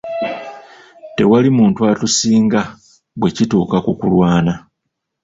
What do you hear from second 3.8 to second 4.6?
ku kulwana.